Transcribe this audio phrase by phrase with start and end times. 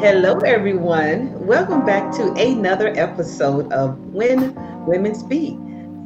[0.00, 1.46] Hello, everyone.
[1.46, 4.54] Welcome back to another episode of When
[4.86, 5.58] Women Speak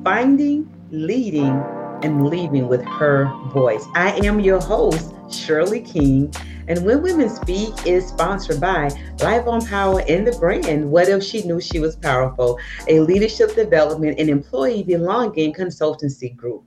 [0.03, 1.63] Finding, Leading,
[2.03, 3.87] and Leaving with Her Voice.
[3.95, 6.35] I am your host, Shirley King.
[6.67, 11.23] And When Women Speak is sponsored by Life on Power and the brand What If
[11.23, 12.59] She Knew She Was Powerful,
[12.89, 16.65] a leadership development and employee belonging consultancy group.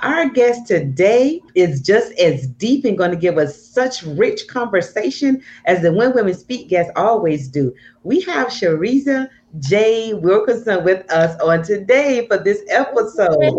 [0.00, 5.42] Our guest today is just as deep and going to give us such rich conversation
[5.64, 7.74] as the When Women Speak guests always do.
[8.04, 10.14] We have Shareza J.
[10.14, 13.58] Wilkerson with us on today for this episode.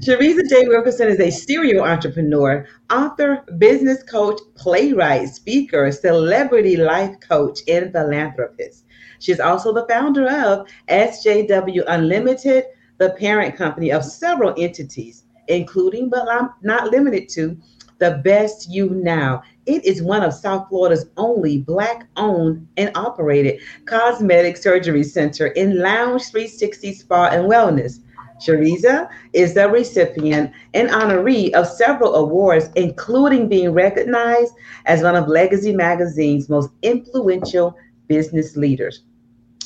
[0.00, 0.68] Shareza J.
[0.68, 8.84] Wilkerson is a serial entrepreneur, author, business coach, playwright, speaker, celebrity life coach, and philanthropist.
[9.18, 12.64] She's also the founder of SJW Unlimited,
[12.98, 16.26] the parent company of several entities, including but
[16.62, 17.56] not limited to
[17.98, 19.42] the Best You Now.
[19.66, 25.78] It is one of South Florida's only Black owned and operated cosmetic surgery center in
[25.78, 28.00] Lounge 360 Spa and Wellness.
[28.44, 34.52] Shareza is the recipient and honoree of several awards, including being recognized
[34.86, 37.76] as one of Legacy Magazine's most influential
[38.08, 39.02] business leaders.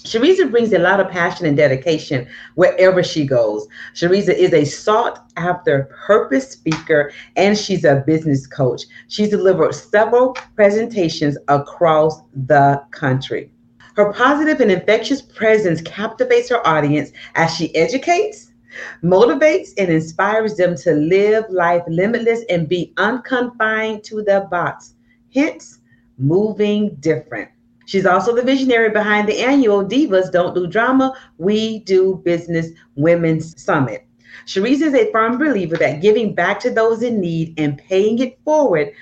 [0.05, 3.67] Shareza brings a lot of passion and dedication wherever she goes.
[3.95, 8.83] Shareza is a sought after purpose speaker and she's a business coach.
[9.09, 13.51] She's delivered several presentations across the country.
[13.97, 18.53] Her positive and infectious presence captivates her audience as she educates,
[19.03, 24.95] motivates, and inspires them to live life limitless and be unconfined to the box.
[25.35, 25.81] Hence,
[26.17, 27.51] moving different.
[27.89, 33.59] She's also the visionary behind the annual Divas Don't Do Drama, We Do Business Women's
[33.59, 34.07] Summit.
[34.45, 38.39] Shareza is a firm believer that giving back to those in need and paying it
[38.45, 38.93] forward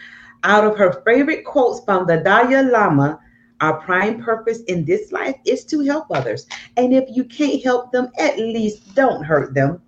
[0.45, 3.19] out of her favorite quotes from the Dalai Lama,
[3.61, 6.47] our prime purpose in this life is to help others.
[6.77, 9.83] And if you can't help them, at least don't hurt them.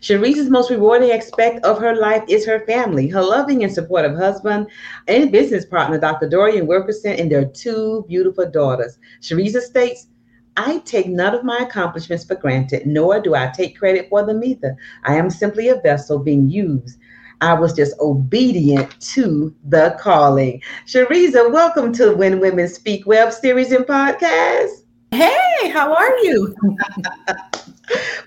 [0.00, 4.66] Shareza's most rewarding aspect of her life is her family, her loving and supportive husband
[5.08, 6.28] and business partner, Dr.
[6.28, 8.98] Dorian Wilkerson, and their two beautiful daughters.
[9.22, 10.08] Shareza states,
[10.56, 14.44] I take none of my accomplishments for granted, nor do I take credit for them
[14.44, 14.76] either.
[15.04, 16.98] I am simply a vessel being used.
[17.40, 20.62] I was just obedient to the calling.
[20.86, 24.84] Shareza, welcome to When Women Speak web series and podcast.
[25.10, 26.54] Hey, how are you?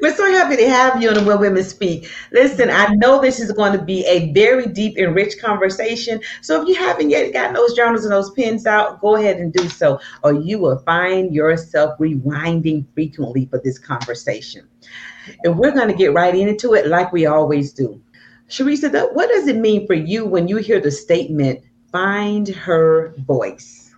[0.02, 2.10] We're so happy to have you on the When Women Speak.
[2.32, 6.22] Listen, I know this is going to be a very deep and rich conversation.
[6.42, 9.52] So if you haven't yet gotten those journals and those pens out, go ahead and
[9.52, 14.68] do so, or you will find yourself rewinding frequently for this conversation.
[15.44, 18.02] And we're going to get right into it like we always do.
[18.50, 23.94] Shareza, what does it mean for you when you hear the statement, find her voice?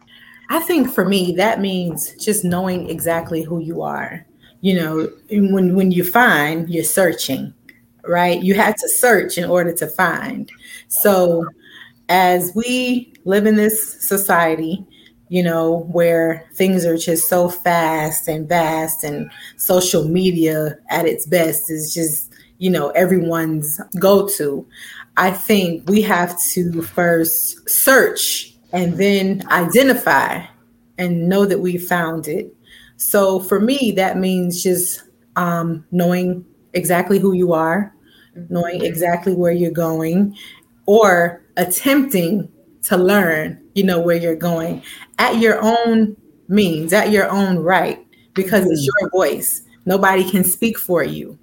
[0.49, 4.25] I think for me, that means just knowing exactly who you are.
[4.61, 7.53] You know, when when you find, you're searching,
[8.03, 8.41] right?
[8.41, 10.51] You had to search in order to find.
[10.87, 11.45] So
[12.09, 14.85] as we live in this society,
[15.29, 21.25] you know, where things are just so fast and vast and social media at its
[21.27, 24.67] best is just, you know, everyone's go to.
[25.17, 30.45] I think we have to first search and then identify
[30.97, 32.55] and know that we found it.
[32.99, 35.03] So for me, that means just
[35.37, 37.95] um, knowing exactly who you are,
[38.49, 40.35] knowing exactly where you're going,
[40.85, 42.51] or attempting
[42.83, 44.83] to learn, you know, where you're going
[45.17, 46.17] at your own
[46.49, 49.01] means, at your own right, because it's mm-hmm.
[49.01, 49.61] your voice.
[49.85, 51.39] Nobody can speak for you.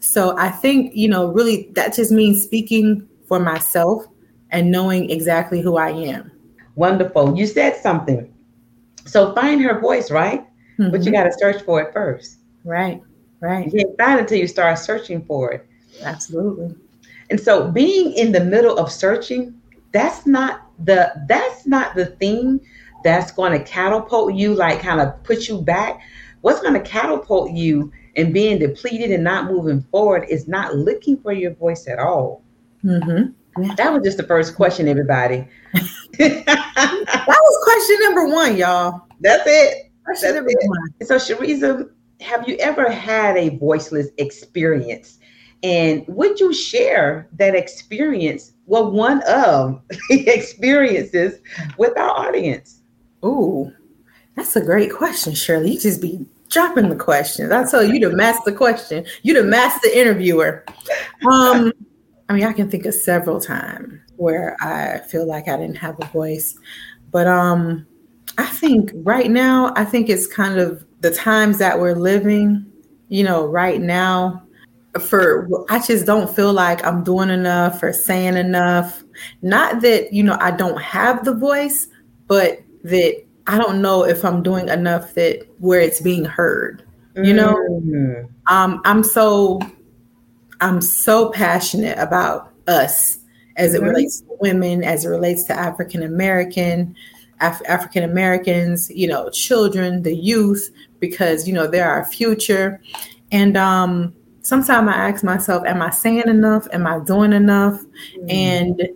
[0.00, 4.04] So I think, you know, really that just means speaking for myself
[4.50, 6.30] and knowing exactly who I am.
[6.74, 7.36] Wonderful.
[7.36, 8.32] You said something.
[9.06, 10.44] So find her voice, right?
[10.78, 10.90] Mm-hmm.
[10.90, 11.14] But you mm-hmm.
[11.14, 12.38] got to search for it first.
[12.64, 13.02] Right.
[13.40, 13.66] Right.
[13.66, 15.66] You can't find it until you start searching for it.
[16.02, 16.74] Absolutely.
[17.30, 19.54] And so being in the middle of searching,
[19.92, 22.60] that's not the that's not the thing
[23.04, 26.00] that's going to catapult you, like kind of put you back.
[26.40, 31.16] What's going to catapult you and being depleted and not moving forward is not looking
[31.18, 32.42] for your voice at all.
[32.84, 33.74] Mm-hmm.
[33.76, 35.46] That was just the first question, everybody.
[36.18, 39.02] that was question number one, y'all.
[39.20, 39.87] That's it.
[40.08, 40.68] Question That's number it.
[40.68, 41.06] one.
[41.06, 41.90] So, Shareza,
[42.20, 45.18] have you ever had a voiceless experience?
[45.62, 51.40] And would you share that experience, well, one of the experiences
[51.78, 52.80] with our audience?
[53.24, 53.72] Ooh,
[54.36, 55.72] that's a great question, Shirley.
[55.72, 57.50] You just be dropping the questions.
[57.52, 59.04] I tell you to master question.
[59.22, 60.64] You the master interviewer.
[61.30, 61.72] Um,
[62.28, 64.00] I mean, I can think of several times.
[64.16, 66.56] where I feel like I didn't have a voice.
[67.10, 67.86] But um
[68.38, 72.64] I think right now, I think it's kind of the times that we're living,
[73.08, 74.42] you know, right now
[75.00, 79.02] for I just don't feel like I'm doing enough or saying enough.
[79.42, 81.88] Not that, you know, I don't have the voice,
[82.26, 86.84] but that I don't know if I'm doing enough that where it's being heard.
[87.16, 87.54] You know?
[87.54, 88.26] Mm-hmm.
[88.46, 89.58] Um I'm so
[90.60, 93.18] I'm so passionate about us
[93.56, 93.88] as it mm-hmm.
[93.88, 96.94] relates to women, as it relates to African American,
[97.40, 100.70] Af- African Americans, you know, children, the youth,
[101.00, 102.80] because you know they're our future.
[103.30, 106.66] And um, sometimes I ask myself, am I saying enough?
[106.72, 107.80] Am I doing enough?
[108.18, 108.32] Mm.
[108.32, 108.88] And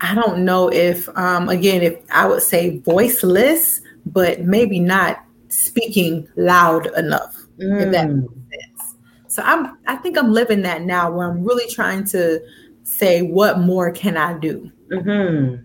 [0.00, 6.28] I don't know if, um, again, if I would say voiceless, but maybe not speaking
[6.36, 7.36] loud enough.
[7.58, 7.82] Mm.
[7.82, 8.28] If that mm.
[8.48, 8.96] makes sense.
[9.28, 12.40] So I'm, I think I'm living that now, where I'm really trying to
[12.84, 14.70] say, what more can I do?
[14.92, 15.64] Mm-hmm.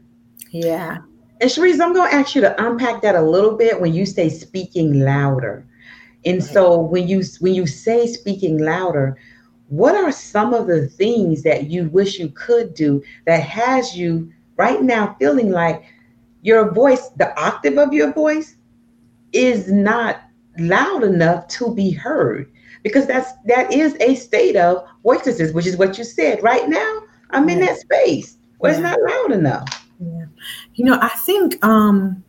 [0.51, 0.99] Yeah.
[1.41, 4.05] And Sharice, I'm going to ask you to unpack that a little bit when you
[4.05, 5.65] say speaking louder.
[6.25, 9.17] And so when you when you say speaking louder,
[9.69, 14.31] what are some of the things that you wish you could do that has you
[14.57, 15.85] right now feeling like
[16.41, 18.57] your voice, the octave of your voice
[19.31, 20.21] is not
[20.57, 22.51] loud enough to be heard?
[22.83, 26.43] Because that's that is a state of voicelessness, which is what you said.
[26.43, 29.88] Right now, I'm in that space where it's not loud enough.
[30.75, 32.23] You know, I think um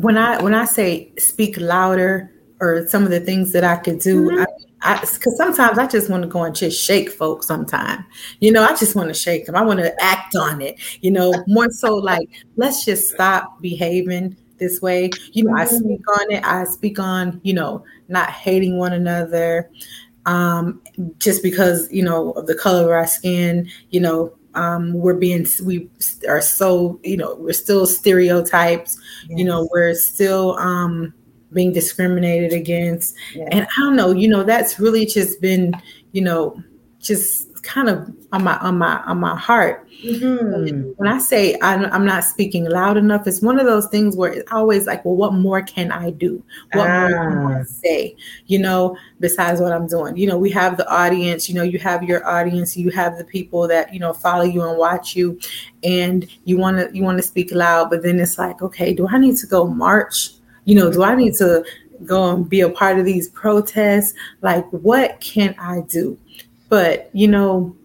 [0.00, 2.30] when I when I say speak louder
[2.60, 4.44] or some of the things that I could do, mm-hmm.
[4.82, 7.46] I, because sometimes I just want to go and just shake folks.
[7.46, 8.04] Sometimes,
[8.40, 9.56] you know, I just want to shake them.
[9.56, 10.78] I want to act on it.
[11.00, 15.10] You know, more so like let's just stop behaving this way.
[15.32, 15.76] You know, I mm-hmm.
[15.76, 16.44] speak on it.
[16.44, 19.70] I speak on you know not hating one another,
[20.26, 20.82] um,
[21.18, 23.68] just because you know of the color of our skin.
[23.90, 25.88] You know, um, we're being we
[26.28, 28.98] are so you know we're still stereotypes
[29.28, 29.38] yes.
[29.38, 31.12] you know we're still um,
[31.52, 33.48] being discriminated against yes.
[33.52, 35.72] and i don't know you know that's really just been
[36.12, 36.60] you know
[36.98, 39.88] just kind of on my on my on my heart.
[40.04, 40.92] Mm-hmm.
[40.96, 44.50] When I say I'm, not speaking loud enough, it's one of those things where it's
[44.52, 46.42] always like, well, what more can I do?
[46.72, 47.08] What ah.
[47.08, 47.64] more can I ah.
[47.64, 48.16] say?
[48.46, 50.16] You know, besides what I'm doing.
[50.16, 51.48] You know, we have the audience.
[51.48, 52.76] You know, you have your audience.
[52.76, 55.38] You have the people that you know follow you and watch you,
[55.82, 59.08] and you want to you want to speak loud, but then it's like, okay, do
[59.08, 60.30] I need to go march?
[60.64, 61.64] You know, do I need to
[62.04, 64.14] go and be a part of these protests?
[64.42, 66.18] Like, what can I do?
[66.68, 67.76] But, you know,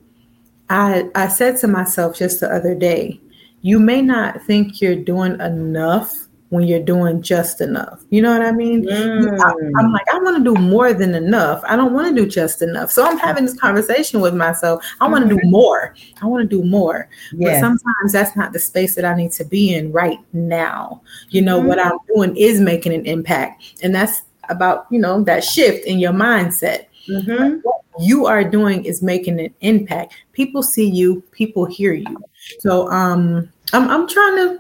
[0.70, 3.20] I I said to myself just the other day,
[3.62, 8.04] you may not think you're doing enough when you're doing just enough.
[8.10, 8.86] You know what I mean?
[8.86, 9.40] Mm.
[9.40, 11.64] I, am like, I want to do more than enough.
[11.66, 12.92] I don't want to do just enough.
[12.92, 14.84] So I'm having this conversation with myself.
[15.00, 15.50] I want to do mm-hmm.
[15.50, 15.96] more.
[16.22, 17.08] I want to do more.
[17.32, 17.56] Yes.
[17.56, 21.02] But sometimes that's not the space that I need to be in right now.
[21.30, 21.68] You know, mm.
[21.68, 23.80] what I'm doing is making an impact.
[23.82, 26.88] And that's about, you know, that shift in your mindset.
[27.08, 27.58] Mm-hmm.
[27.64, 30.14] What you are doing is making an impact.
[30.34, 32.24] People see you, people hear you.
[32.60, 34.60] So um I'm I'm trying to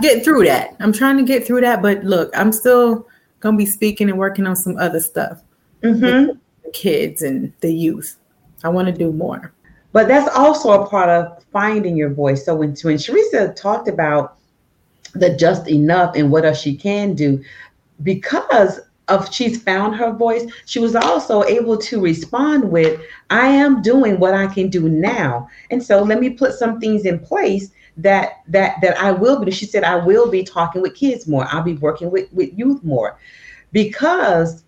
[0.00, 0.76] get through that.
[0.80, 3.06] I'm trying to get through that, but look, I'm still
[3.40, 5.42] gonna be speaking and working on some other stuff.
[5.82, 6.38] Mm-hmm.
[6.62, 8.16] the kids and the youth.
[8.62, 9.52] I want to do more.
[9.92, 12.44] But that's also a part of finding your voice.
[12.44, 14.36] So when when Shareza talked about
[15.14, 17.42] the just enough and what else she can do,
[18.02, 18.80] because
[19.10, 24.18] of she's found her voice, she was also able to respond with, I am doing
[24.18, 25.48] what I can do now.
[25.70, 29.50] And so let me put some things in place that that that I will be.
[29.50, 31.46] She said, I will be talking with kids more.
[31.50, 33.18] I'll be working with, with youth more.
[33.72, 34.64] Because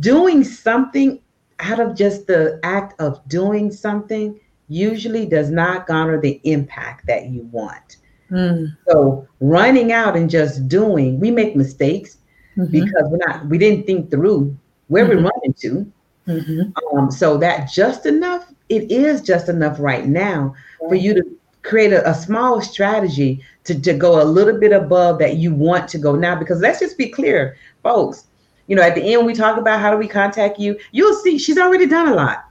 [0.00, 1.20] doing something
[1.60, 4.38] out of just the act of doing something
[4.68, 7.98] usually does not garner the impact that you want.
[8.30, 8.76] Mm.
[8.88, 12.18] So running out and just doing, we make mistakes
[12.56, 12.70] mm-hmm.
[12.70, 14.56] because we're not we didn't think through
[14.88, 15.24] where mm-hmm.
[15.24, 15.92] we're running to.
[16.26, 16.96] Mm-hmm.
[16.98, 20.88] Um, so that just enough, it is just enough right now right.
[20.88, 21.22] for you to
[21.62, 25.88] create a, a, small strategy to, to go a little bit above that you want
[25.88, 26.34] to go now.
[26.34, 28.24] Because let's just be clear, folks.
[28.66, 30.78] You know, at the end we talk about how do we contact you.
[30.90, 32.44] You'll see she's already done a lot.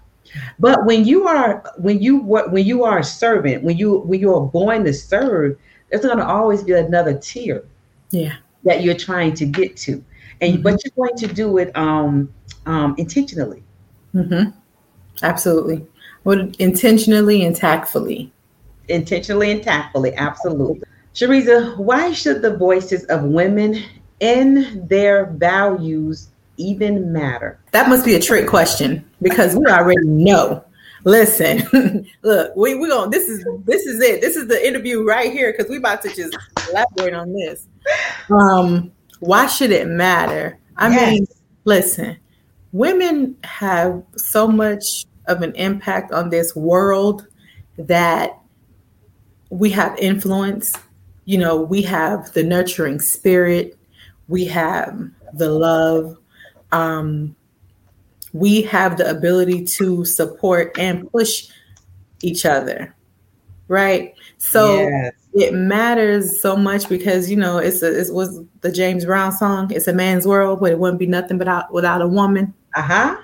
[0.58, 4.34] But when you are when you when you are a servant, when you when you
[4.34, 5.58] are born to serve,
[5.90, 7.66] there's going to always be another tier.
[8.12, 10.04] Yeah that you're trying to get to,
[10.42, 10.62] and mm-hmm.
[10.62, 12.34] but you're going to do it um,
[12.66, 13.64] um, intentionally.
[14.14, 14.52] Mm-hmm.
[15.24, 15.86] Absolutely.
[16.24, 18.32] Well, intentionally and tactfully.
[18.90, 20.84] Intentionally and tactfully, absolutely.
[21.14, 23.82] Shareza, why should the voices of women
[24.20, 27.60] and their values even matter?
[27.72, 30.64] That must be a trick question because we already know.
[31.06, 34.22] Listen, look, we we going this is this is it.
[34.22, 36.36] This is the interview right here because we about to just
[36.70, 37.68] elaborate on this.
[38.30, 40.60] Um, why should it matter?
[40.78, 41.12] I yes.
[41.12, 41.28] mean,
[41.64, 42.18] listen,
[42.72, 47.28] women have so much of an impact on this world
[47.78, 48.38] that
[49.50, 50.74] we have influence.
[51.26, 53.78] You know, we have the nurturing spirit,
[54.28, 56.18] we have the love.
[56.72, 57.36] Um,
[58.36, 61.48] we have the ability to support and push
[62.22, 62.94] each other
[63.70, 65.14] right so yes.
[65.36, 69.70] It matters so much because you know it's a it was the james brown song
[69.72, 72.54] it's a man's world but it wouldn't be nothing without without a woman.
[72.76, 73.16] Uh-huh.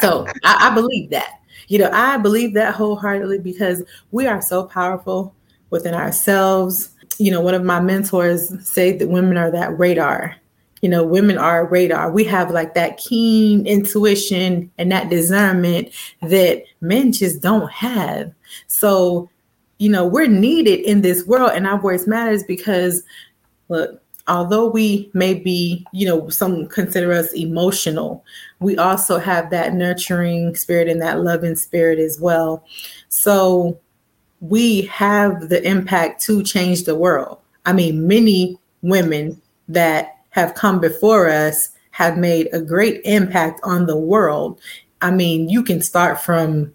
[0.00, 1.40] So I, I believe that.
[1.68, 5.34] You know i believe that wholeheartedly because we are so powerful
[5.70, 6.90] within ourselves.
[7.18, 10.36] You know one of my mentors say that women are that radar.
[10.82, 12.12] You know, women are radar.
[12.12, 15.88] We have like that keen intuition and that discernment
[16.20, 18.32] that men just don't have.
[18.66, 19.30] So,
[19.78, 23.02] you know, we're needed in this world and our voice matters because
[23.68, 28.24] look, although we may be, you know, some consider us emotional,
[28.60, 32.64] we also have that nurturing spirit and that loving spirit as well.
[33.08, 33.78] So
[34.40, 37.38] we have the impact to change the world.
[37.64, 43.86] I mean, many women that have come before us have made a great impact on
[43.86, 44.60] the world.
[45.00, 46.74] I mean, you can start from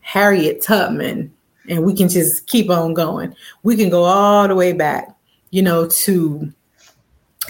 [0.00, 1.32] Harriet Tubman
[1.68, 3.34] and we can just keep on going.
[3.62, 5.08] We can go all the way back,
[5.50, 6.52] you know, to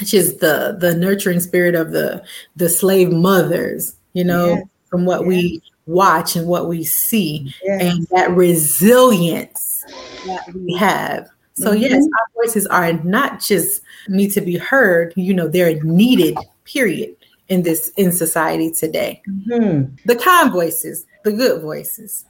[0.04, 2.24] just the the nurturing spirit of the
[2.56, 4.64] the slave mothers, you know, yes.
[4.88, 5.28] from what yes.
[5.28, 7.82] we watch and what we see yes.
[7.82, 9.84] and that resilience
[10.26, 11.82] that we have so mm-hmm.
[11.82, 17.14] yes, our voices are not just need to be heard, you know, they're needed, period,
[17.48, 19.22] in this in society today.
[19.28, 19.94] Mm-hmm.
[20.06, 22.24] The kind voices, the good voices.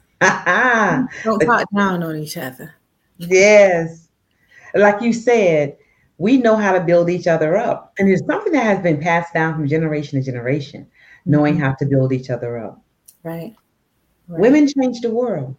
[1.23, 2.73] Don't talk down on each other.
[3.17, 4.09] Yes.
[4.75, 5.77] Like you said,
[6.17, 7.93] we know how to build each other up.
[7.97, 10.87] And it's something that has been passed down from generation to generation,
[11.25, 11.63] knowing mm-hmm.
[11.63, 12.81] how to build each other up.
[13.23, 13.55] Right.
[14.27, 14.41] right.
[14.41, 15.55] Women change the world.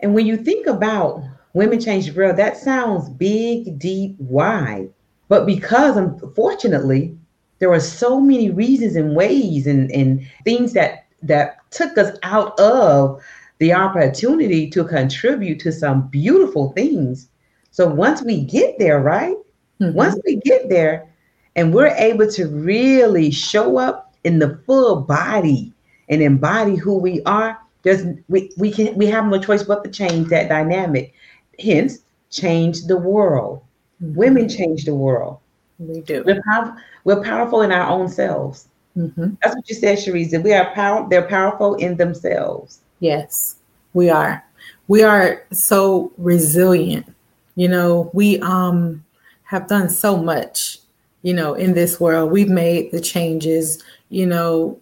[0.00, 1.22] And when you think about
[1.54, 4.92] Women Change the World, that sounds big, deep, wide.
[5.28, 7.16] But because unfortunately,
[7.58, 12.58] there are so many reasons and ways and, and things that that took us out
[12.60, 13.22] of
[13.58, 17.28] the opportunity to contribute to some beautiful things.
[17.70, 19.36] So once we get there, right?
[19.80, 19.94] Mm-hmm.
[19.94, 21.08] Once we get there
[21.54, 25.72] and we're able to really show up in the full body
[26.08, 29.90] and embody who we are, there's we, we can we have no choice but to
[29.90, 31.14] change that dynamic
[31.60, 31.98] hence
[32.30, 33.62] change the world.
[34.02, 34.14] Mm-hmm.
[34.14, 35.38] Women change the world.
[35.78, 36.22] We do.
[36.24, 38.68] We're, pow- we're powerful in our own selves.
[38.96, 39.34] Mm-hmm.
[39.42, 40.42] That's what you said, Sharice.
[40.42, 41.06] We are power.
[41.08, 42.80] They're powerful in themselves.
[43.00, 43.56] Yes,
[43.94, 44.44] we are.
[44.88, 47.06] We are so resilient.
[47.54, 49.04] You know, we um
[49.44, 50.78] have done so much.
[51.22, 53.82] You know, in this world, we've made the changes.
[54.10, 54.78] You know,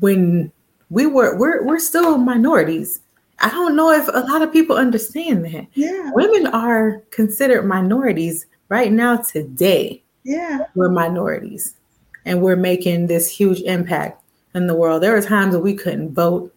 [0.00, 0.50] when
[0.90, 3.00] we were we're we're still minorities
[3.40, 5.66] I don't know if a lot of people understand that.
[5.74, 6.10] Yeah.
[6.14, 10.02] Women are considered minorities right now today.
[10.22, 10.60] Yeah.
[10.74, 11.76] We're minorities
[12.24, 14.22] and we're making this huge impact
[14.54, 15.02] in the world.
[15.02, 16.53] There were times that we couldn't vote.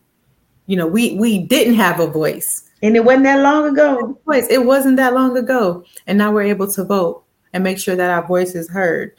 [0.68, 2.64] You know, we we didn't have a voice.
[2.84, 4.20] And it wasn't that long ago.
[4.26, 4.48] Voice.
[4.50, 5.84] It wasn't that long ago.
[6.06, 9.14] And now we're able to vote and make sure that our voice is heard.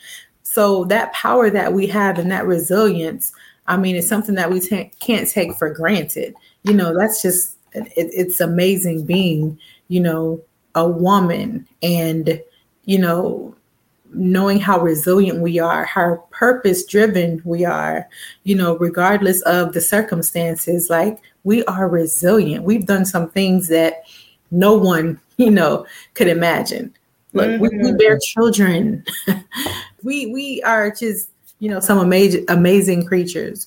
[0.45, 3.33] So that power that we have and that resilience,
[3.67, 6.35] I mean, it's something that we can't take for granted.
[6.63, 10.41] You know, that's just it, it's amazing being, you know,
[10.75, 12.41] a woman and,
[12.85, 13.55] you know,
[14.15, 18.09] knowing how resilient we are, how purpose driven we are,
[18.45, 22.63] you know, regardless of the circumstances, like we are resilient.
[22.63, 24.03] We've done some things that
[24.51, 26.95] no one, you know, could imagine.
[27.33, 27.63] Look, mm-hmm.
[27.63, 27.97] we, we mm-hmm.
[27.97, 29.05] bear children.
[30.03, 33.67] we we are just, you know, some amazing amazing creatures.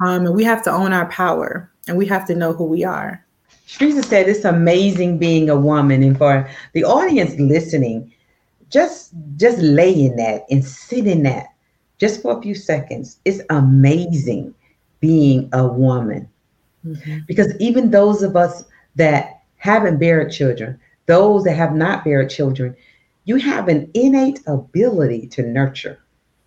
[0.00, 2.84] Um, and we have to own our power and we have to know who we
[2.84, 3.24] are.
[3.68, 8.12] Teresa said it's amazing being a woman, and for the audience listening,
[8.68, 11.46] just just lay in that and sit in that
[11.98, 13.20] just for a few seconds.
[13.24, 14.54] It's amazing
[15.00, 16.28] being a woman.
[16.86, 17.18] Mm-hmm.
[17.26, 18.64] Because even those of us
[18.96, 22.76] that haven't buried children, those that have not buried children,
[23.24, 25.98] you have an innate ability to nurture.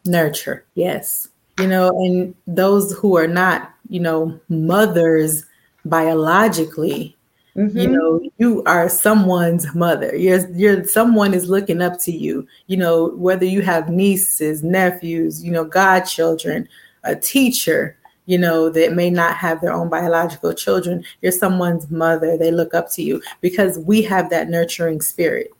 [0.05, 1.29] Nurture, yes.
[1.59, 5.45] You know, and those who are not, you know, mothers
[5.85, 7.15] biologically,
[7.55, 7.77] Mm-hmm.
[7.77, 10.13] You know, you are someone's mother.
[10.15, 12.45] You're you're someone is looking up to you.
[12.67, 16.67] You know, whether you have nieces, nephews, you know, godchildren,
[17.05, 21.03] a teacher, you know, that may not have their own biological children.
[21.21, 22.37] You're someone's mother.
[22.37, 25.51] They look up to you because we have that nurturing spirit.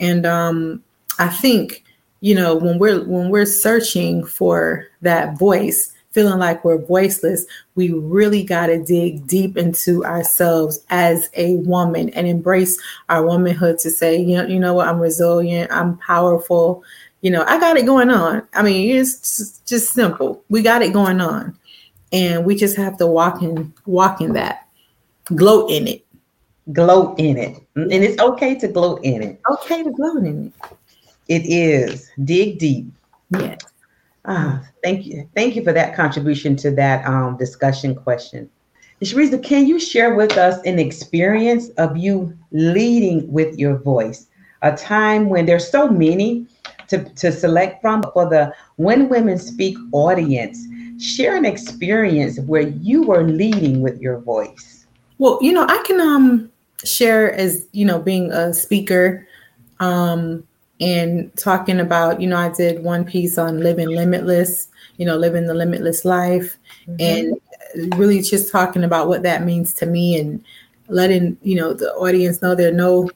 [0.00, 0.82] And um,
[1.18, 1.84] I think,
[2.20, 7.92] you know, when we're when we're searching for that voice, feeling like we're voiceless, we
[7.92, 13.90] really got to dig deep into ourselves as a woman and embrace our womanhood to
[13.90, 16.82] say, you know, you know what, I'm resilient, I'm powerful.
[17.22, 18.46] You know, I got it going on.
[18.54, 20.42] I mean, it's just, just simple.
[20.48, 21.56] We got it going on.
[22.12, 24.66] And we just have to walk in walk in that.
[25.34, 26.04] Gloat in it.
[26.72, 27.62] Gloat in it.
[27.76, 29.40] And it's okay to gloat in it.
[29.50, 30.76] Okay to gloat in it.
[31.28, 32.10] It is.
[32.24, 32.86] Dig deep.
[33.30, 33.60] Yes.
[34.26, 35.28] Ah, thank you.
[35.34, 38.50] Thank you for that contribution to that um, discussion question.
[39.02, 44.26] Shareza, can you share with us an experience of you leading with your voice?
[44.62, 46.46] A time when there's so many
[46.88, 50.66] to, to select from for the When Women Speak audience.
[51.00, 54.86] Share an experience where you were leading with your voice.
[55.18, 56.52] Well, you know, I can um
[56.84, 59.26] share as, you know, being a speaker.
[59.80, 60.44] Um,
[60.80, 65.46] and talking about, you know, I did one piece on living limitless, you know, living
[65.46, 66.56] the limitless life,
[66.88, 66.96] mm-hmm.
[66.98, 70.42] and really just talking about what that means to me and
[70.88, 73.10] letting, you know, the audience know there are no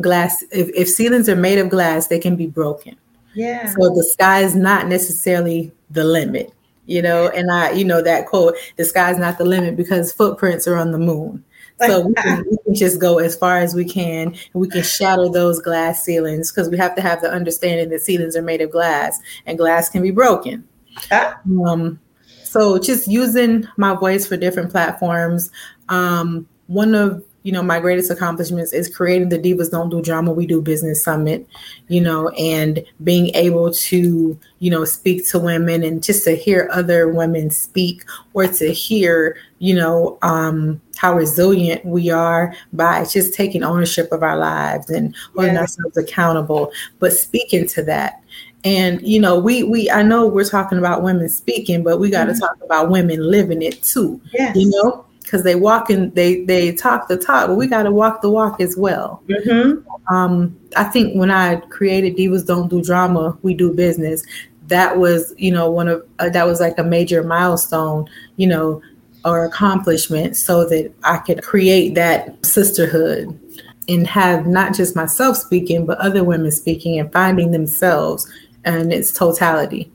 [0.00, 0.42] glass.
[0.50, 2.96] If, if ceilings are made of glass, they can be broken.
[3.34, 3.66] Yeah.
[3.66, 6.52] So the sky is not necessarily the limit,
[6.86, 10.66] you know, and I, you know, that quote, the sky's not the limit because footprints
[10.66, 11.44] are on the moon.
[11.86, 14.82] So we can, we can, just go as far as we can, and we can
[14.82, 18.60] shatter those glass ceilings because we have to have the understanding that ceilings are made
[18.60, 20.66] of glass, and glass can be broken.
[21.66, 22.00] Um,
[22.42, 25.50] so just using my voice for different platforms.
[25.88, 30.32] Um, one of you know, my greatest accomplishments is creating the Divas Don't Do Drama,
[30.32, 31.46] We Do Business Summit,
[31.88, 36.68] you know, and being able to, you know, speak to women and just to hear
[36.72, 38.04] other women speak
[38.34, 44.22] or to hear, you know, um, how resilient we are by just taking ownership of
[44.22, 48.22] our lives and holding ourselves accountable, but speaking to that.
[48.62, 52.24] And you know, we we I know we're talking about women speaking, but we got
[52.24, 52.40] to mm-hmm.
[52.40, 54.20] talk about women living it too.
[54.34, 54.54] Yes.
[54.54, 57.92] You know, because they walk and they they talk the talk, but we got to
[57.92, 59.22] walk the walk as well.
[59.28, 60.12] Mm-hmm.
[60.12, 64.24] Um, I think when I created Divas Don't Do Drama, We Do Business,
[64.66, 68.06] that was you know one of uh, that was like a major milestone,
[68.38, 68.82] you know,
[69.24, 73.38] or accomplishment, so that I could create that sisterhood
[73.88, 78.28] and have not just myself speaking, but other women speaking and finding themselves
[78.64, 79.92] and its totality.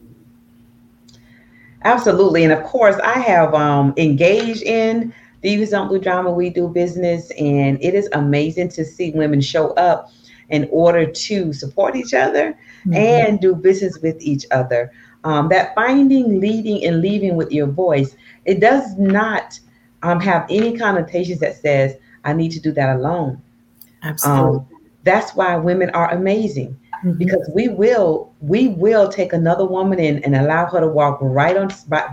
[1.83, 2.43] Absolutely.
[2.43, 5.13] And of course, I have um, engaged in
[5.45, 7.29] Divas Don't Do Drama, We Do Business.
[7.38, 10.12] And it is amazing to see women show up
[10.49, 12.93] in order to support each other mm-hmm.
[12.93, 14.91] and do business with each other.
[15.23, 19.60] Um, that finding, leading, and leaving with your voice, it does not
[20.03, 23.41] um, have any connotations that says, I need to do that alone.
[24.03, 24.60] Absolutely.
[24.60, 24.67] Um,
[25.03, 27.17] that's why women are amazing mm-hmm.
[27.17, 31.58] because we will we will take another woman in and allow her to walk right
[31.58, 31.69] on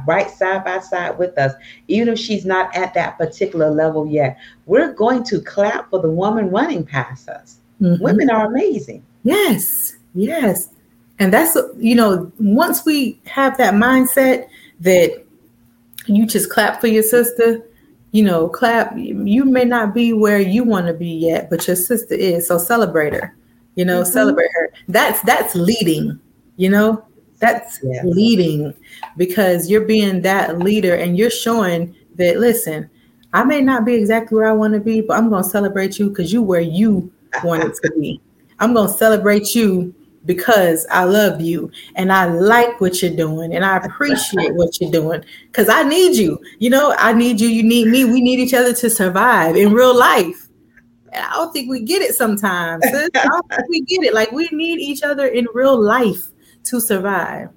[0.06, 1.54] right side by side with us
[1.88, 4.38] even if she's not at that particular level yet.
[4.66, 7.58] We're going to clap for the woman running past us.
[7.80, 8.02] Mm-hmm.
[8.02, 9.04] women are amazing.
[9.22, 10.68] Yes yes.
[11.18, 14.48] And that's you know once we have that mindset
[14.80, 15.24] that
[16.06, 17.62] you just clap for your sister
[18.10, 21.76] you know clap you may not be where you want to be yet but your
[21.76, 23.34] sister is so celebrate her
[23.74, 24.12] you know, mm-hmm.
[24.12, 24.72] celebrate her.
[24.88, 26.20] That's that's leading,
[26.56, 27.04] you know,
[27.38, 28.02] that's yeah.
[28.04, 28.74] leading
[29.16, 32.88] because you're being that leader and you're showing that listen,
[33.32, 36.08] I may not be exactly where I want to be, but I'm gonna celebrate you
[36.08, 38.20] because you where you wanted to be.
[38.58, 43.64] I'm gonna celebrate you because I love you and I like what you're doing and
[43.64, 46.38] I appreciate what you're doing because I need you.
[46.58, 48.04] You know, I need you, you need me.
[48.04, 50.48] We need each other to survive in real life.
[51.14, 52.84] I don't think we get it sometimes.
[52.86, 54.14] I don't think we get it.
[54.14, 56.28] Like we need each other in real life
[56.64, 57.48] to survive.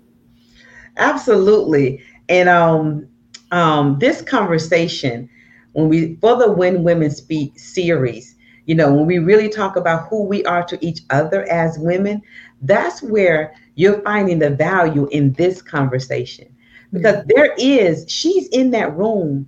[0.98, 2.02] Absolutely.
[2.30, 3.08] And um
[3.52, 5.30] um this conversation
[5.74, 10.08] when we for the When Women Speak series, you know, when we really talk about
[10.10, 12.22] who we are to each other as women,
[12.62, 16.48] that's where you're finding the value in this conversation.
[16.92, 17.30] Because mm-hmm.
[17.36, 19.48] there is, she's in that room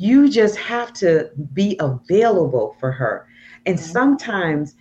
[0.00, 3.28] you just have to be available for her.
[3.66, 4.74] And sometimes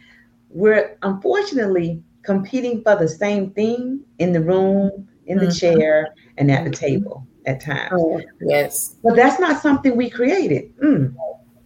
[0.49, 5.77] we're unfortunately competing for the same thing in the room, in the mm-hmm.
[5.77, 6.85] chair, and at the mm-hmm.
[6.85, 7.91] table at times.
[7.91, 8.95] Oh, yes.
[9.03, 10.73] But that's not something we created.
[10.77, 11.13] Mm.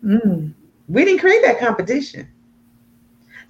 [0.03, 0.53] Mm.
[0.87, 2.27] We didn't create that competition.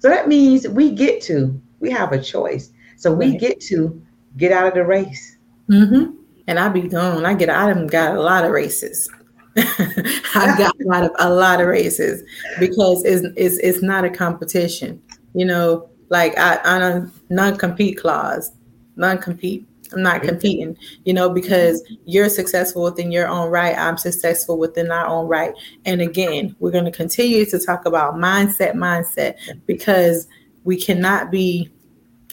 [0.00, 2.72] So that means we get to, we have a choice.
[2.96, 3.40] So we right.
[3.40, 4.02] get to
[4.36, 5.38] get out of the race.
[5.70, 6.14] Mm-hmm.
[6.46, 7.24] and I be gone.
[7.24, 9.08] I get I have got a lot of races.
[10.34, 12.22] I've got a lot of a lot of races
[12.58, 15.00] because it's it's it's not a competition.
[15.34, 18.52] You know, like I on a non-compete clause,
[18.96, 19.66] non-compete.
[19.92, 23.78] I'm not competing, you know, because you're successful within your own right.
[23.78, 25.54] I'm successful within our own right.
[25.84, 29.36] And again, we're going to continue to talk about mindset, mindset,
[29.66, 30.26] because
[30.64, 31.70] we cannot be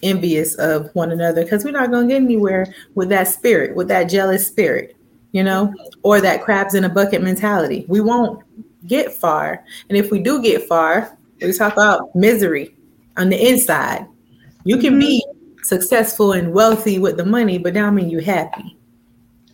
[0.03, 3.88] envious of one another because we're not going to get anywhere with that spirit, with
[3.89, 4.95] that jealous spirit,
[5.31, 7.85] you know, or that crabs in a bucket mentality.
[7.87, 8.43] We won't
[8.87, 9.63] get far.
[9.89, 12.75] And if we do get far, we talk about misery
[13.17, 14.07] on the inside.
[14.63, 15.25] You can be
[15.63, 18.77] successful and wealthy with the money, but that don't mean you're happy.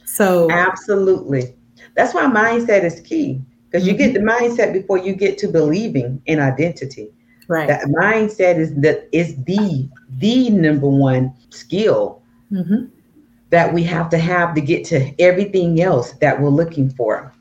[0.05, 1.55] So absolutely.
[1.95, 3.41] That's why mindset is key.
[3.69, 7.11] Because you get the mindset before you get to believing in identity.
[7.47, 7.67] Right.
[7.67, 12.85] That mindset is that is the the number one skill mm-hmm.
[13.49, 17.33] That we have to have to get to everything else that we're looking for.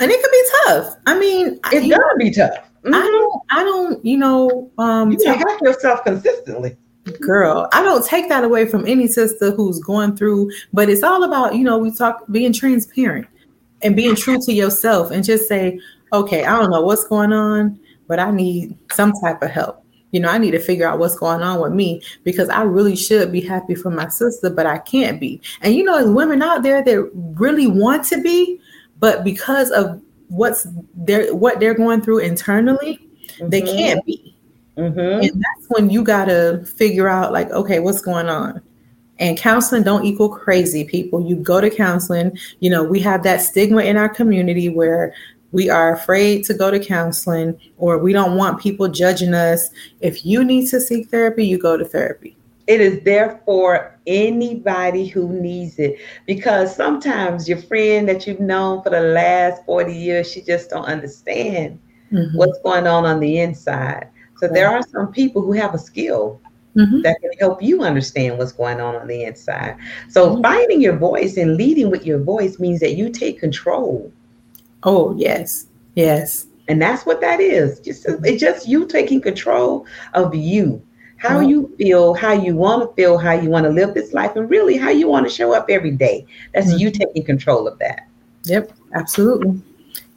[0.00, 0.96] And it could be tough.
[1.06, 2.58] I mean, it's gonna be tough.
[2.82, 2.94] Mm-hmm.
[2.94, 3.42] I don't.
[3.50, 4.04] I don't.
[4.04, 4.70] You know.
[4.78, 6.76] Um, you help yourself consistently.
[7.20, 11.22] Girl, I don't take that away from any sister who's going through, but it's all
[11.22, 13.28] about, you know, we talk being transparent
[13.82, 15.78] and being true to yourself and just say,
[16.12, 19.84] okay, I don't know what's going on, but I need some type of help.
[20.16, 22.96] You know, I need to figure out what's going on with me because I really
[22.96, 25.42] should be happy for my sister, but I can't be.
[25.60, 28.58] And you know, there's women out there that really want to be,
[28.98, 33.50] but because of what's they're what they're going through internally, mm-hmm.
[33.50, 34.34] they can't be.
[34.78, 34.98] Mm-hmm.
[34.98, 38.62] And that's when you got to figure out, like, okay, what's going on?
[39.18, 41.28] And counseling don't equal crazy people.
[41.28, 42.38] You go to counseling.
[42.60, 45.12] You know, we have that stigma in our community where
[45.52, 49.70] we are afraid to go to counseling or we don't want people judging us.
[50.00, 52.36] If you need to seek therapy, you go to therapy.
[52.66, 58.82] It is there for anybody who needs it because sometimes your friend that you've known
[58.82, 61.78] for the last 40 years, she just don't understand
[62.12, 62.36] mm-hmm.
[62.36, 64.08] what's going on on the inside.
[64.38, 66.40] So there are some people who have a skill
[66.76, 67.02] mm-hmm.
[67.02, 69.76] that can help you understand what's going on on the inside.
[70.08, 70.42] So mm-hmm.
[70.42, 74.12] finding your voice and leading with your voice means that you take control.
[74.82, 75.66] Oh, yes.
[75.94, 76.46] Yes.
[76.68, 77.80] And that's what that is.
[77.80, 80.82] Just it's just you taking control of you.
[81.18, 81.48] How mm-hmm.
[81.48, 84.50] you feel, how you want to feel, how you want to live this life, and
[84.50, 86.26] really how you want to show up every day.
[86.52, 86.98] That's you mm-hmm.
[86.98, 88.06] taking control of that.
[88.44, 89.62] Yep, absolutely.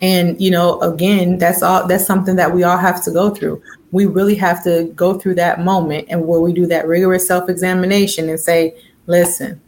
[0.02, 3.62] And you know, again, that's all that's something that we all have to go through
[3.91, 8.30] we really have to go through that moment and where we do that rigorous self-examination
[8.30, 8.76] and say,
[9.08, 9.60] listen,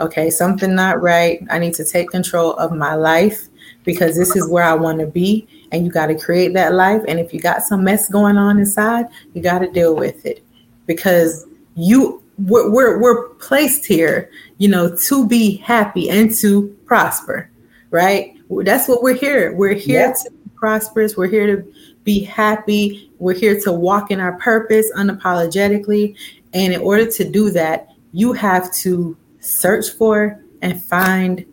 [0.00, 1.42] okay, something not right.
[1.50, 3.47] I need to take control of my life
[3.88, 5.48] because this is where I want to be.
[5.72, 7.00] And you got to create that life.
[7.08, 10.44] And if you got some mess going on inside, you got to deal with it
[10.84, 17.50] because you we're, we're, we're placed here, you know, to be happy and to prosper,
[17.88, 18.36] right?
[18.50, 19.54] That's what we're here.
[19.54, 21.16] We're here to be prosperous.
[21.16, 21.72] We're here to
[22.04, 23.10] be happy.
[23.18, 26.14] We're here to walk in our purpose unapologetically.
[26.52, 31.46] And in order to do that, you have to search for and find,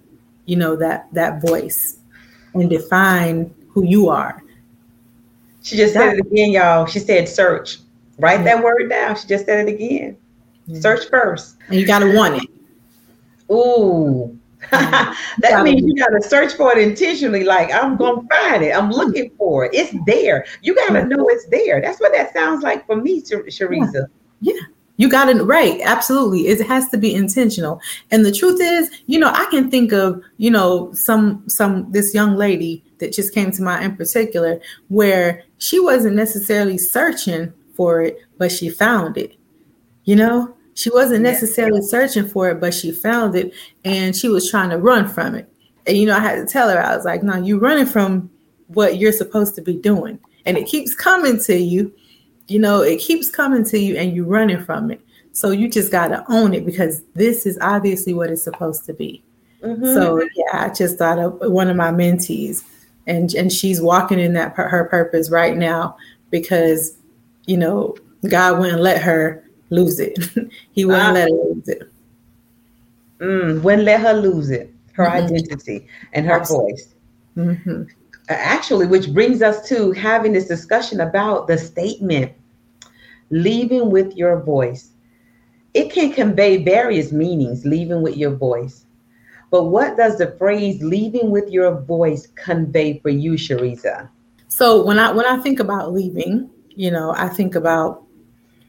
[0.45, 1.99] you know, that that voice
[2.61, 4.41] and define who you are.
[5.63, 6.85] She just that, said it again, y'all.
[6.85, 7.79] She said search.
[8.19, 9.15] Write that word down.
[9.15, 10.17] She just said it again.
[10.79, 11.57] Search first.
[11.67, 12.49] And you gotta want it.
[13.51, 14.39] Ooh.
[14.71, 17.43] that means you got to search for it intentionally.
[17.43, 18.75] Like I'm gonna find it.
[18.75, 19.71] I'm looking for it.
[19.73, 20.45] It's there.
[20.61, 21.81] You got to know it's there.
[21.81, 24.07] That's what that sounds like for me, Shareza.
[24.41, 24.53] Yeah.
[24.53, 24.61] yeah.
[24.97, 25.81] You got it right.
[25.83, 26.47] Absolutely.
[26.47, 27.81] It has to be intentional.
[28.11, 32.13] And the truth is, you know, I can think of, you know, some some this
[32.13, 38.01] young lady that just came to mind in particular where she wasn't necessarily searching for
[38.01, 39.35] it, but she found it.
[40.05, 43.53] You know, she wasn't necessarily searching for it, but she found it
[43.83, 45.49] and she was trying to run from it.
[45.87, 48.29] And you know, I had to tell her, I was like, no, you're running from
[48.67, 50.19] what you're supposed to be doing.
[50.45, 51.93] And it keeps coming to you.
[52.47, 55.01] You know, it keeps coming to you and you're running from it.
[55.31, 58.93] So you just got to own it because this is obviously what it's supposed to
[58.93, 59.21] be.
[59.61, 59.93] Mm-hmm.
[59.93, 62.63] So yeah, I just thought of one of my mentees,
[63.07, 65.97] and and she's walking in that her purpose right now
[66.29, 66.97] because
[67.47, 67.95] you know
[68.29, 70.17] God wouldn't let her lose it.
[70.71, 71.91] he wouldn't uh, let her lose it.
[73.19, 75.25] Mm, wouldn't let her lose it, her mm-hmm.
[75.25, 76.71] identity and her Absolutely.
[76.71, 76.93] voice.
[77.37, 77.83] Mm-hmm.
[78.27, 82.31] Actually, which brings us to having this discussion about the statement,
[83.29, 84.89] leaving with your voice.
[85.73, 88.85] It can convey various meanings, leaving with your voice.
[89.51, 94.09] But what does the phrase leaving with your voice convey for you, Shareza?
[94.47, 98.03] So when I when I think about leaving, you know, I think about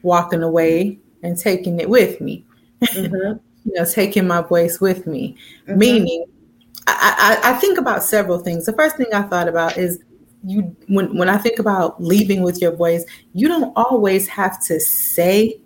[0.01, 2.43] walking away and taking it with me.
[2.79, 3.39] Mm-hmm.
[3.65, 5.35] you know, taking my voice with me.
[5.67, 5.79] Mm-hmm.
[5.79, 6.25] Meaning,
[6.87, 8.65] I, I, I think about several things.
[8.65, 9.99] The first thing I thought about is
[10.43, 14.79] you when when I think about leaving with your voice, you don't always have to
[14.79, 15.59] say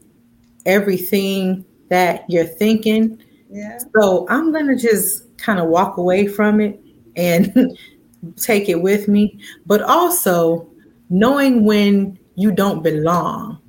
[0.65, 3.21] everything that you're thinking.
[3.49, 3.77] Yeah.
[3.95, 6.79] So I'm gonna just kind of walk away from it
[7.15, 7.77] and
[8.37, 10.67] take it with me, but also
[11.09, 13.59] knowing when you don't belong,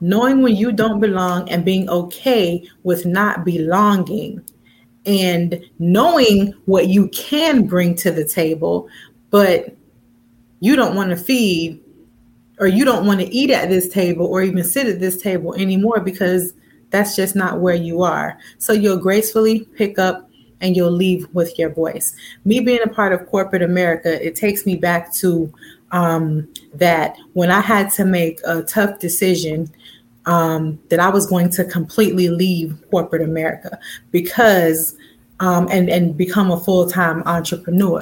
[0.00, 4.42] knowing when you don't belong and being okay with not belonging,
[5.06, 8.88] and knowing what you can bring to the table,
[9.30, 9.76] but
[10.60, 11.80] you don't want to feed
[12.58, 15.54] or you don't want to eat at this table or even sit at this table
[15.54, 16.54] anymore because
[16.90, 18.38] that's just not where you are.
[18.58, 22.14] So you'll gracefully pick up and you'll leave with your voice.
[22.44, 25.52] Me being a part of corporate America, it takes me back to
[25.90, 29.70] um, that when I had to make a tough decision
[30.26, 33.78] um, that I was going to completely leave corporate America
[34.10, 34.96] because
[35.40, 38.00] um, and and become a full time entrepreneur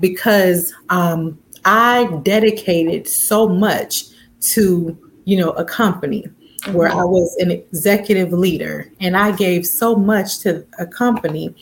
[0.00, 4.04] because um, I dedicated so much
[4.40, 6.24] to you know a company
[6.70, 11.54] where I was an executive leader and I gave so much to a company.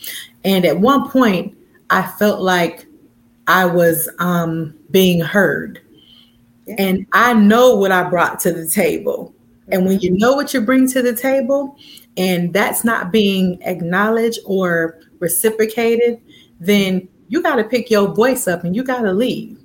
[0.43, 1.57] And at one point,
[1.89, 2.85] I felt like
[3.47, 5.81] I was um, being heard.
[6.67, 6.75] Yeah.
[6.77, 9.33] And I know what I brought to the table.
[9.71, 11.77] And when you know what you bring to the table,
[12.17, 16.19] and that's not being acknowledged or reciprocated,
[16.59, 19.57] then you got to pick your voice up and you got to leave.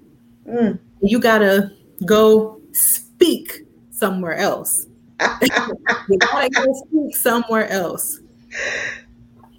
[0.49, 0.79] Mm.
[1.03, 1.73] You got to
[2.05, 4.87] go speak somewhere else
[6.09, 8.21] you gotta go speak somewhere else.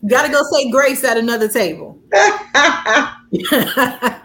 [0.02, 2.00] You gotta go say grace at another table.
[3.32, 4.22] you gotta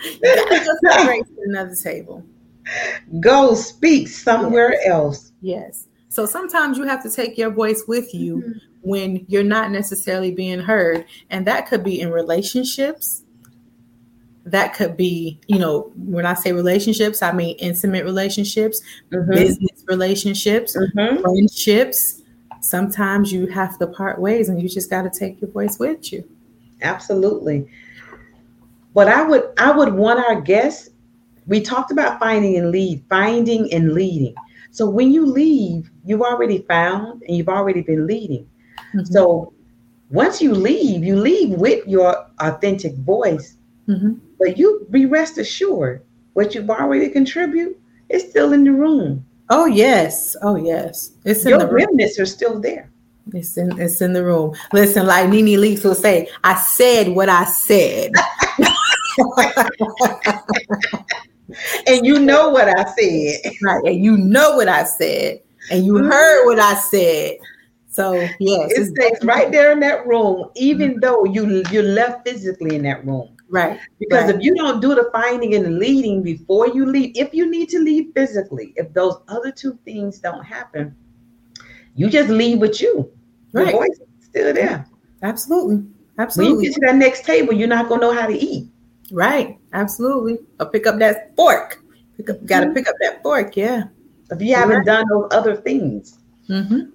[0.51, 2.25] go say grace at another table.
[3.21, 4.87] Go speak somewhere yes.
[4.87, 5.33] else.
[5.41, 5.89] Yes.
[6.12, 8.59] So sometimes you have to take your voice with you mm-hmm.
[8.83, 11.07] when you're not necessarily being heard.
[11.31, 13.25] And that could be in relationships.
[14.44, 19.33] That could be, you know, when I say relationships, I mean intimate relationships, mm-hmm.
[19.33, 21.22] business relationships, mm-hmm.
[21.22, 22.20] friendships.
[22.61, 26.12] Sometimes you have to part ways and you just got to take your voice with
[26.12, 26.29] you.
[26.83, 27.66] Absolutely.
[28.92, 30.90] But I would I would want our guests
[31.46, 34.35] we talked about finding and lead, finding and leading.
[34.72, 38.49] So when you leave, you've already found and you've already been leading.
[38.95, 39.05] Mm-hmm.
[39.05, 39.53] So
[40.11, 43.57] once you leave, you leave with your authentic voice.
[43.88, 44.15] Mm-hmm.
[44.38, 46.03] But you be rest assured
[46.35, 47.77] what you've already contributed
[48.09, 49.25] is still in the room.
[49.51, 51.12] Oh yes, oh yes.
[51.25, 52.91] It's in Your the remnants are still there.
[53.33, 54.55] It's in it's in the room.
[54.73, 58.12] Listen, like NeNe Leakes will say, I said what I said.
[61.87, 63.53] and you know what I said.
[63.62, 67.37] Right, and you know what I said, and you heard what I said.
[67.88, 71.01] So yes, it stays right there in that room, even mm-hmm.
[71.01, 73.37] though you you left physically in that room.
[73.51, 73.79] Right.
[74.01, 74.35] Because right.
[74.35, 77.68] if you don't do the finding and the leading before you leave, if you need
[77.68, 80.96] to leave physically, if those other two things don't happen,
[81.94, 83.12] you just leave with you.
[83.53, 83.68] Right.
[83.68, 84.87] Your voice is still there.
[85.22, 85.87] Absolutely.
[86.18, 86.55] Absolutely.
[86.55, 88.68] When you get to that next table, you're not gonna know how to eat.
[89.11, 89.59] Right.
[89.75, 90.38] Absolutely.
[90.59, 91.85] Or pick up that fork.
[92.16, 92.46] Pick up.
[92.46, 92.75] Got to mm-hmm.
[92.75, 93.55] pick up that fork.
[93.55, 93.85] Yeah.
[94.33, 96.18] If you haven't done those other things.
[96.49, 96.90] Mm-hmm.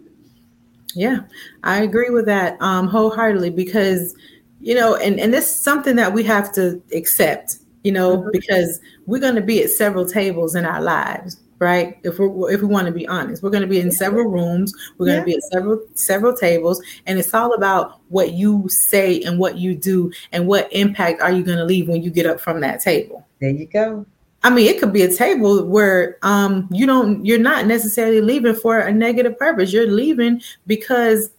[0.96, 1.20] Yeah,
[1.64, 4.16] I agree with that um, wholeheartedly because
[4.60, 8.30] you know, and and this is something that we have to accept, you know, mm-hmm.
[8.32, 12.00] because we're going to be at several tables in our lives, right?
[12.04, 14.74] If we if we want to be honest, we're going to be in several rooms,
[14.98, 19.22] we're going to be at several several tables, and it's all about what you say
[19.22, 22.26] and what you do and what impact are you going to leave when you get
[22.26, 23.26] up from that table.
[23.40, 24.06] There you go.
[24.44, 28.56] I mean, it could be a table where um, you don't, you're not necessarily leaving
[28.56, 29.74] for a negative purpose.
[29.74, 31.32] You're leaving because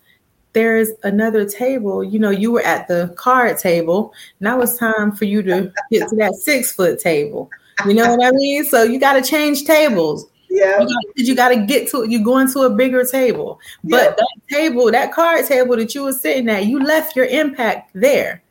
[0.53, 2.03] there's another table.
[2.03, 4.13] You know, you were at the card table.
[4.41, 7.51] Now it's time for you to get to that six foot table.
[7.87, 8.65] You know what I mean?
[8.65, 10.27] So you got to change tables.
[10.51, 10.85] Yeah.
[11.15, 13.61] You got to get to You're going to a bigger table.
[13.85, 14.11] But yeah.
[14.11, 18.43] that table, that card table that you were sitting at, you left your impact there.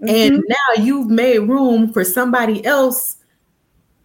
[0.00, 0.08] Mm-hmm.
[0.08, 3.16] And now you've made room for somebody else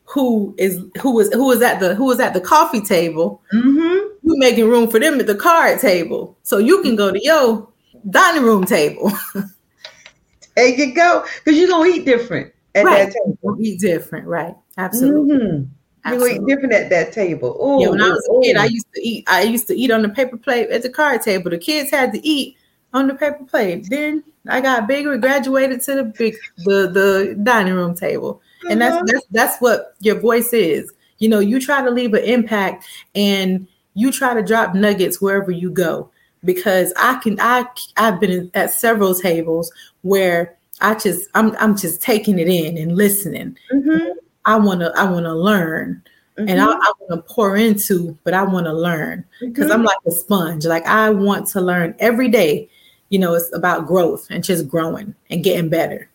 [0.08, 3.42] who is who was who was at the who was at the coffee table.
[3.54, 4.16] Mm-hmm.
[4.24, 7.68] You making room for them at the card table, so you can go to your
[8.10, 9.12] dining room table.
[10.56, 13.10] there you go, because you're gonna eat different at right.
[13.10, 13.58] that table.
[13.60, 14.56] Eat different, right?
[14.78, 15.38] Absolutely.
[15.38, 16.14] Mm-hmm.
[16.14, 17.58] You eat different at that table.
[17.62, 19.26] Ooh, yeah, when I was a kid, I used to eat.
[19.28, 21.52] I used to eat on the paper plate at the card table.
[21.52, 22.56] The kids had to eat
[22.94, 23.88] on the paper plate.
[23.90, 28.96] Then I got bigger, graduated to the big the the dining room table and that's
[28.96, 29.06] uh-huh.
[29.08, 33.68] that's that's what your voice is you know you try to leave an impact and
[33.94, 36.10] you try to drop nuggets wherever you go
[36.46, 37.66] because I can I
[37.98, 42.96] I've been at several tables where I just I'm I'm just taking it in and
[42.96, 43.58] listening.
[43.72, 44.12] Mm-hmm.
[44.46, 46.02] I want to I want to learn.
[46.38, 46.50] Mm-hmm.
[46.50, 49.74] And I, I want to pour into, but I want to learn because mm-hmm.
[49.74, 50.66] I'm like a sponge.
[50.68, 52.70] Like I want to learn every day.
[53.10, 56.10] You know, it's about growth and just growing and getting better.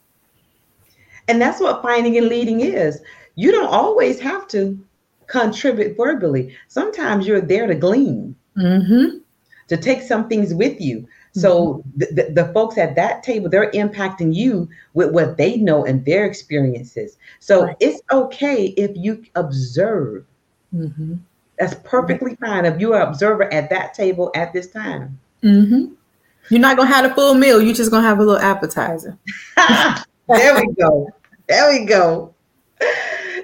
[1.29, 3.01] And that's what finding and leading is.
[3.35, 4.79] You don't always have to
[5.27, 6.57] contribute verbally.
[6.69, 9.19] Sometimes you're there to glean, mm-hmm.
[9.69, 11.09] to take some things with you.
[11.35, 11.91] So mm-hmm.
[11.97, 16.05] the, the, the, folks at that table, they're impacting you with what they know and
[16.05, 17.17] their experiences.
[17.41, 17.77] So right.
[17.81, 20.27] it's okay if you observe.
[20.75, 21.15] Mm-hmm.
[21.59, 25.19] That's perfectly fine if you're an observer at that table at this time.
[25.43, 25.95] Mm-hmm.
[26.51, 27.63] You're not gonna have a full meal.
[27.63, 29.17] You're just gonna have a little appetizer.
[30.39, 31.09] there we go.
[31.49, 32.35] There we go.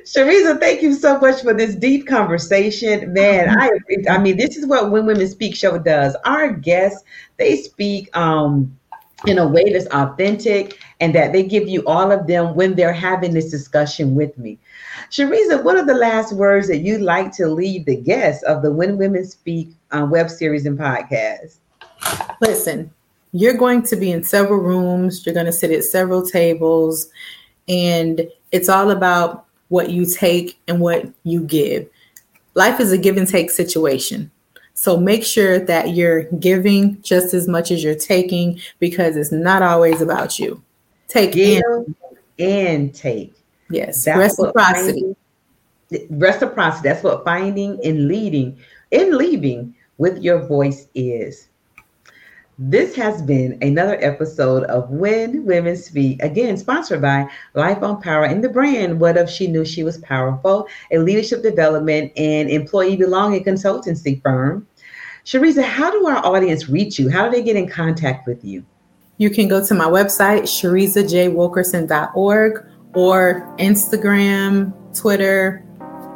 [0.05, 3.12] Shareza, thank you so much for this deep conversation.
[3.12, 3.70] Man, I
[4.09, 6.16] I mean, this is what When Women Speak show does.
[6.24, 7.05] Our guests,
[7.37, 8.77] they speak um
[9.27, 12.92] in a way that's authentic and that they give you all of them when they're
[12.92, 14.59] having this discussion with me.
[15.11, 18.70] Shareza, what are the last words that you'd like to leave the guests of the
[18.70, 21.57] When Women Speak uh, web series and podcast?
[22.40, 22.92] Listen,
[23.32, 27.08] you're going to be in several rooms, you're going to sit at several tables,
[27.68, 31.88] and it's all about what you take and what you give.
[32.54, 34.30] Life is a give and take situation.
[34.74, 39.62] So make sure that you're giving just as much as you're taking because it's not
[39.62, 40.62] always about you.
[41.08, 41.62] Take give
[42.38, 43.34] and take.
[43.70, 45.16] Yes, that's reciprocity.
[45.90, 46.88] Finding, reciprocity.
[46.88, 48.58] That's what finding and leading
[48.92, 51.47] and leaving with your voice is.
[52.60, 58.24] This has been another episode of When Women Speak, again sponsored by Life on Power
[58.24, 62.96] and the brand What If She Knew She Was Powerful, a leadership development and employee
[62.96, 64.66] belonging consultancy firm.
[65.24, 67.08] Shareza, how do our audience reach you?
[67.08, 68.64] How do they get in contact with you?
[69.18, 75.64] You can go to my website, sharezajwilkerson.org, or Instagram, Twitter,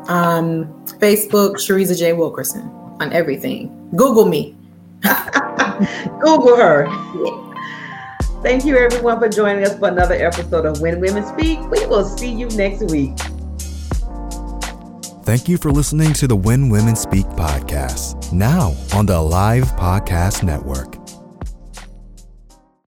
[0.09, 0.65] um,
[0.99, 2.15] Facebook, Shareza J.
[2.15, 2.63] Wilkerson
[2.99, 3.71] on everything.
[3.95, 4.57] Google me.
[6.21, 6.87] Google her.
[8.43, 11.61] Thank you, everyone, for joining us for another episode of When Women Speak.
[11.71, 13.17] We will see you next week.
[15.25, 20.43] Thank you for listening to the When Women Speak podcast, now on the Live Podcast
[20.43, 21.02] Network.